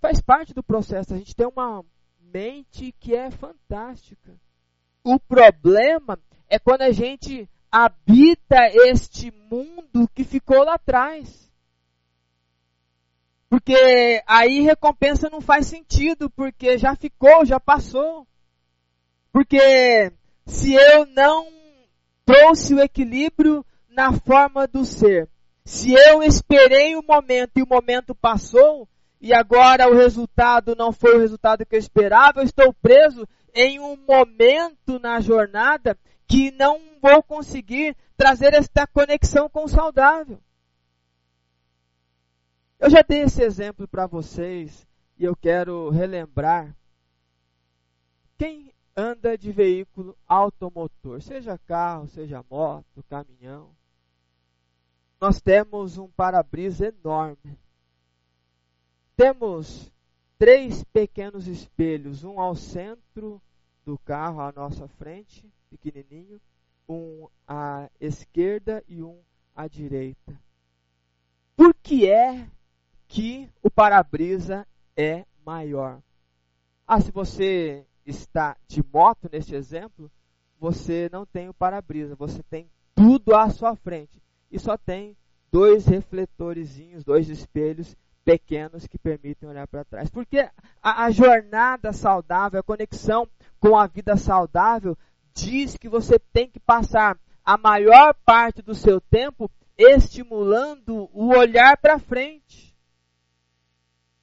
[0.00, 1.14] Faz parte do processo.
[1.14, 1.84] A gente tem uma
[2.18, 4.34] mente que é fantástica.
[5.04, 11.48] O problema é quando a gente habita este mundo que ficou lá atrás.
[13.48, 18.26] Porque aí recompensa não faz sentido, porque já ficou, já passou.
[19.32, 20.12] Porque
[20.46, 21.46] se eu não
[22.24, 25.28] trouxe o equilíbrio na forma do ser,
[25.64, 28.88] se eu esperei o momento e o momento passou,
[29.20, 33.80] e agora o resultado não foi o resultado que eu esperava, eu estou preso em
[33.80, 40.38] um momento na jornada que não vou conseguir trazer esta conexão com o saudável.
[42.84, 46.76] Eu já dei esse exemplo para vocês e eu quero relembrar.
[48.36, 53.74] Quem anda de veículo automotor, seja carro, seja moto, caminhão,
[55.18, 57.58] nós temos um para-brisa enorme.
[59.16, 59.90] Temos
[60.38, 63.40] três pequenos espelhos, um ao centro
[63.82, 66.38] do carro, à nossa frente, pequenininho,
[66.86, 69.18] um à esquerda e um
[69.56, 70.38] à direita.
[71.56, 72.46] Por que é
[73.14, 76.00] que o para-brisa é maior?
[76.84, 80.10] Ah, se você está de moto neste exemplo,
[80.58, 85.16] você não tem o para-brisa, você tem tudo à sua frente e só tem
[85.52, 90.10] dois refletorzinhos, dois espelhos pequenos que permitem olhar para trás.
[90.10, 90.50] Porque
[90.82, 93.28] a, a, jornada saudável, a conexão
[93.60, 94.98] com a vida saudável,
[95.32, 99.48] diz que você tem que passar a maior parte do seu tempo
[99.78, 102.73] estimulando o olhar para frente.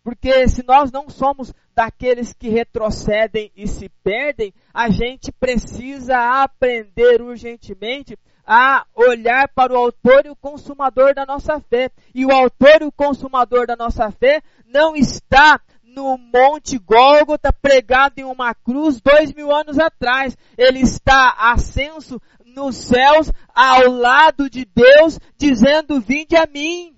[0.04, 7.22] Porque se nós não somos daqueles que retrocedem e se perdem, a gente precisa aprender
[7.22, 11.91] urgentemente a olhar para o autor e o consumador da nossa fé.
[12.16, 18.14] E o autor e o consumador da nossa fé não está no Monte Gólgota pregado
[18.18, 20.36] em uma cruz dois mil anos atrás.
[20.58, 26.95] Ele está ascenso nos céus ao lado de Deus, dizendo: Vinde a mim.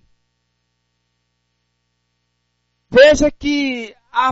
[2.93, 4.31] Veja que a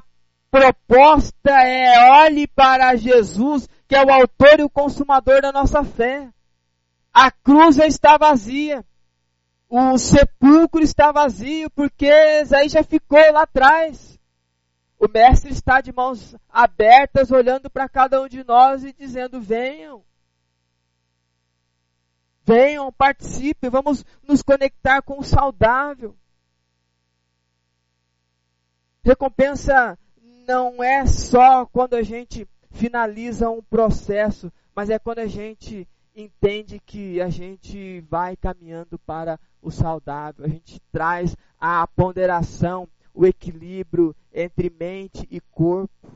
[0.51, 6.29] proposta é olhe para Jesus, que é o autor e o consumador da nossa fé.
[7.11, 8.85] A cruz já está vazia.
[9.67, 14.19] O sepulcro está vazio, porque aí já ficou lá atrás.
[14.99, 20.03] O mestre está de mãos abertas, olhando para cada um de nós e dizendo: venham.
[22.43, 26.15] Venham, participem, vamos nos conectar com o saudável.
[29.03, 29.97] Recompensa
[30.47, 36.79] não é só quando a gente finaliza um processo, mas é quando a gente entende
[36.79, 44.15] que a gente vai caminhando para o saudável, a gente traz a ponderação o equilíbrio
[44.33, 46.11] entre mente e corpo.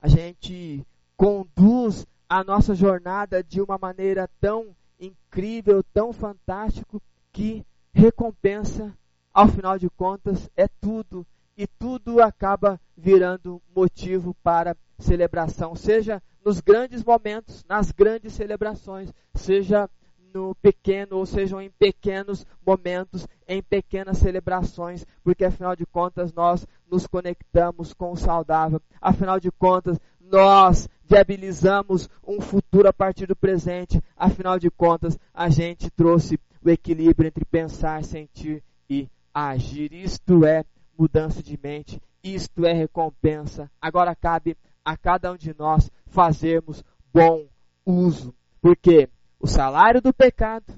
[0.00, 0.84] A gente
[1.16, 7.00] conduz a nossa jornada de uma maneira tão incrível, tão fantástico,
[7.32, 8.96] que recompensa,
[9.32, 11.26] ao final de contas, é tudo.
[11.60, 19.86] E tudo acaba virando motivo para celebração, seja nos grandes momentos, nas grandes celebrações, seja
[20.32, 26.66] no pequeno, ou sejam em pequenos momentos, em pequenas celebrações, porque afinal de contas nós
[26.90, 28.80] nos conectamos com o saudável.
[28.98, 34.00] Afinal de contas, nós viabilizamos um futuro a partir do presente.
[34.16, 39.92] Afinal de contas, a gente trouxe o equilíbrio entre pensar, sentir e agir.
[39.92, 40.64] Isto é
[41.00, 43.70] mudança de mente, isto é recompensa.
[43.80, 47.48] Agora cabe a cada um de nós fazermos bom
[47.86, 50.70] uso, porque o salário do pecado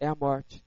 [0.00, 0.64] é a morte,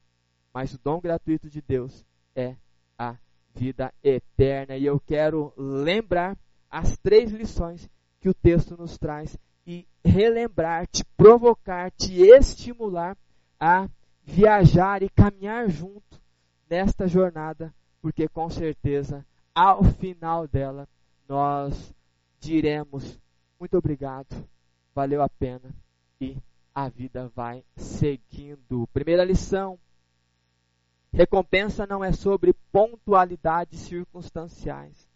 [0.54, 2.06] mas o dom gratuito de Deus
[2.36, 2.56] é
[3.00, 3.18] a
[3.56, 4.78] vida eterna.
[4.78, 6.38] E eu quero lembrar
[6.70, 7.90] as três lições
[8.20, 9.36] que o texto nos traz
[9.66, 13.18] e relembrar, te provocar, te estimular
[13.60, 13.90] a
[14.22, 16.22] viajar e caminhar junto
[16.70, 20.88] nesta jornada, porque com certeza ao final dela
[21.28, 21.94] nós
[22.40, 23.20] diremos
[23.60, 24.48] muito obrigado,
[24.96, 25.76] valeu a pena
[26.22, 26.38] e
[26.74, 28.88] a vida vai seguindo.
[28.94, 29.78] Primeira lição:
[31.12, 35.08] recompensa não é sobre pontualidades circunstanciais,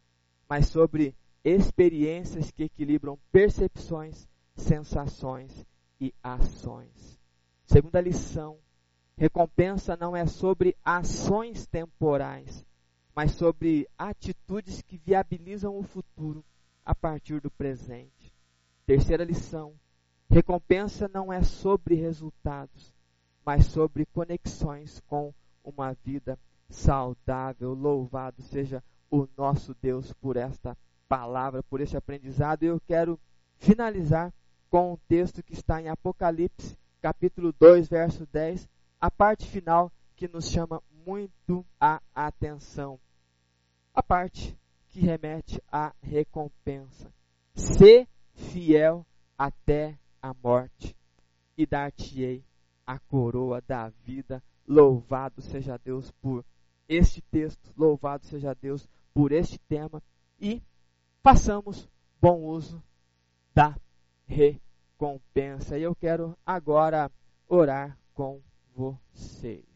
[0.49, 5.65] mas sobre experiências que equilibram percepções, sensações
[6.01, 7.17] e ações.
[7.65, 8.57] Segunda lição:
[9.17, 12.65] recompensa não é sobre ações temporais,
[13.15, 16.43] mas sobre atitudes que viabilizam o futuro
[16.85, 18.33] a partir do presente.
[18.85, 19.73] Terceira lição:
[20.29, 22.93] recompensa não é sobre resultados,
[23.45, 25.33] mas sobre conexões com
[25.63, 26.37] uma vida
[26.69, 27.73] saudável.
[27.73, 32.63] Louvado seja o nosso Deus por esta palavra, por este aprendizado.
[32.63, 33.19] Eu quero
[33.57, 34.33] finalizar
[34.69, 38.67] com um texto que está em Apocalipse, capítulo 2, verso 10,
[38.99, 42.99] a parte final que nos chama muito a atenção.
[43.93, 44.57] A parte
[44.89, 47.13] que remete à recompensa.
[47.55, 49.05] Ser fiel
[49.37, 50.95] até a morte
[51.57, 52.43] e dar-te-ei
[52.85, 54.43] a coroa da vida.
[54.67, 56.45] Louvado seja Deus por
[56.87, 60.01] este texto, louvado seja Deus por este tema
[60.39, 60.61] e
[61.21, 61.89] façamos
[62.21, 62.81] bom uso
[63.53, 63.77] da
[64.25, 65.77] recompensa.
[65.77, 67.11] E eu quero agora
[67.47, 68.41] orar com
[68.75, 69.72] vocês.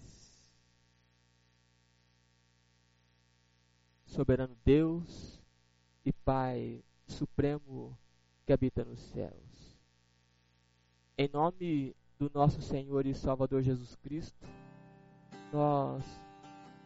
[4.18, 5.40] Soberano Deus
[6.04, 7.96] e Pai Supremo
[8.48, 9.78] que habita nos céus.
[11.16, 14.44] Em nome do nosso Senhor e Salvador Jesus Cristo,
[15.54, 16.04] nós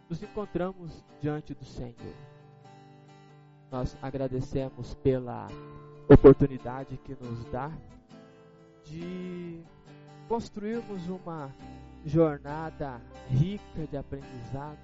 [0.09, 2.17] nos encontramos diante do Senhor.
[3.71, 5.47] Nós agradecemos pela
[6.09, 7.71] oportunidade que nos dá
[8.83, 9.63] de
[10.27, 11.49] construirmos uma
[12.05, 14.79] jornada rica de aprendizado,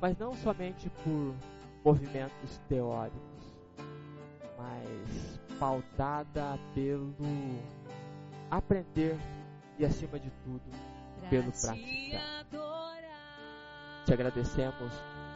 [0.00, 1.34] mas não somente por
[1.84, 3.56] movimentos teóricos,
[4.56, 7.14] mas pautada pelo
[8.50, 9.16] aprender
[9.78, 10.62] e, acima de tudo,
[11.28, 12.46] pelo praticar.
[14.04, 14.92] Te agradecemos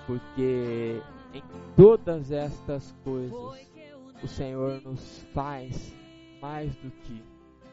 [0.07, 1.03] porque
[1.35, 1.43] em
[1.77, 3.69] todas estas coisas
[4.23, 5.95] o Senhor nos faz
[6.41, 7.25] mais do que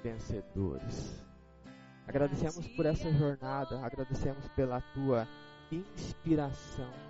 [0.04, 1.24] vencedores.
[2.08, 5.28] Agradecemos por essa jornada, agradecemos pela tua
[5.72, 7.09] inspiração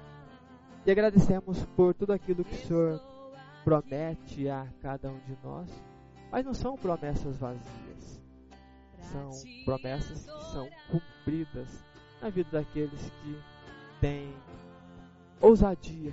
[0.90, 3.00] e agradecemos por tudo aquilo que o Senhor
[3.64, 5.70] promete a cada um de nós,
[6.32, 8.20] mas não são promessas vazias,
[9.00, 9.30] são
[9.66, 11.86] promessas que são cumpridas
[12.20, 13.40] na vida daqueles que
[14.02, 14.34] têm
[15.40, 16.12] ousadia,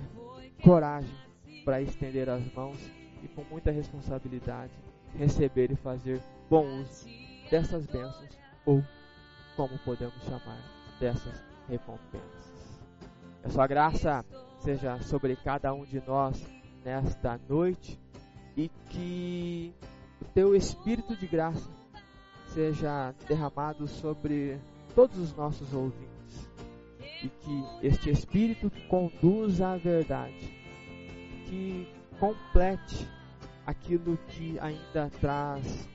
[0.63, 1.17] coragem
[1.65, 2.77] para estender as mãos
[3.23, 4.73] e com muita responsabilidade
[5.15, 6.21] receber e fazer
[6.51, 7.07] bom uso
[7.49, 8.83] dessas bênçãos ou
[9.55, 10.61] como podemos chamar
[10.99, 12.77] dessas recompensas.
[13.43, 14.23] A sua graça
[14.59, 16.45] seja sobre cada um de nós
[16.83, 17.99] nesta noite
[18.55, 19.73] e que
[20.21, 21.69] o teu espírito de graça
[22.47, 24.59] seja derramado sobre
[24.95, 26.49] todos os nossos ouvintes
[27.23, 30.53] e que este espírito conduza à verdade,
[31.45, 31.87] que
[32.19, 33.07] complete
[33.65, 35.87] aquilo que ainda traz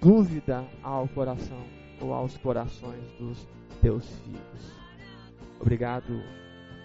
[0.00, 1.64] dúvida ao coração
[2.00, 3.46] ou aos corações dos
[3.80, 4.80] teus filhos.
[5.60, 6.22] Obrigado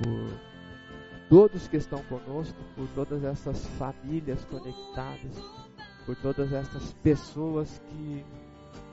[0.01, 0.48] por
[1.29, 5.37] todos que estão conosco, por todas essas famílias conectadas,
[6.05, 8.25] por todas essas pessoas que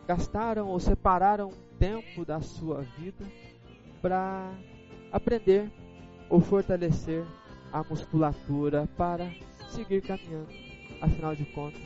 [0.06, 3.24] gastaram ou separaram tempo da sua vida
[4.02, 4.52] para
[5.10, 5.72] aprender
[6.28, 7.24] ou fortalecer
[7.72, 9.30] a musculatura para
[9.70, 10.48] seguir caminhando.
[11.00, 11.82] Afinal de contas,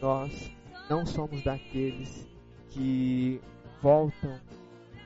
[0.00, 0.50] nós
[0.88, 2.26] não somos daqueles
[2.70, 3.40] que
[3.82, 4.40] voltam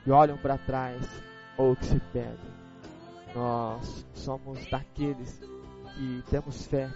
[0.06, 1.22] e olham para trás
[1.56, 2.63] ou que se perdem.
[3.34, 5.40] Nós somos daqueles
[5.94, 6.90] que temos fé,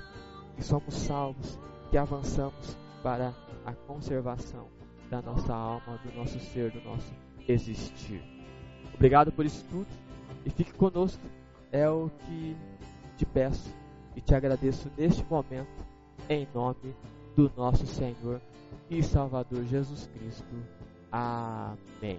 [0.57, 1.59] que somos salvos,
[1.91, 3.34] que avançamos para
[3.64, 4.68] a conservação
[5.11, 7.12] da nossa alma, do nosso ser, do nosso
[7.49, 8.22] existir.
[8.95, 9.86] Obrigado por isso tudo
[10.45, 11.22] e fique conosco.
[11.70, 12.57] É o que
[13.16, 13.74] te peço
[14.16, 15.68] e te agradeço neste momento,
[16.28, 16.95] em nome
[17.36, 18.41] do nosso Senhor
[18.91, 20.45] e Salvador Jesus Cristo.
[21.12, 22.18] Amém.